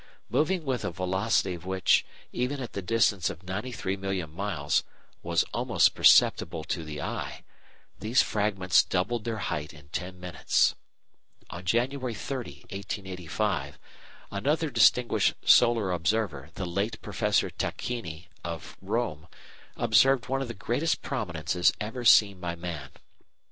Moving 0.29 0.65
with 0.65 0.83
a 0.83 0.89
velocity 0.89 1.57
which, 1.59 2.03
even 2.31 2.59
at 2.59 2.73
the 2.73 2.81
distance 2.81 3.29
of 3.29 3.45
93,000,000 3.45 4.33
miles, 4.33 4.83
was 5.21 5.43
almost 5.53 5.93
perceptible 5.93 6.63
to 6.63 6.83
the 6.83 6.99
eye, 6.99 7.43
these 7.99 8.23
fragments 8.23 8.83
doubled 8.83 9.25
their 9.25 9.37
height 9.37 9.73
in 9.75 9.89
ten 9.89 10.19
minutes. 10.19 10.73
On 11.51 11.63
January 11.63 12.15
30, 12.15 12.61
1885, 12.71 13.77
another 14.31 14.71
distinguished 14.71 15.35
solar 15.45 15.91
observer, 15.91 16.49
the 16.55 16.65
late 16.65 16.99
Professor 17.03 17.51
Tacchini 17.51 18.25
of 18.43 18.75
Rome, 18.81 19.27
observed 19.77 20.25
one 20.27 20.41
of 20.41 20.47
the 20.47 20.55
greatest 20.55 21.03
prominences 21.03 21.71
ever 21.79 22.03
seen 22.03 22.39
by 22.39 22.55
man. 22.55 22.89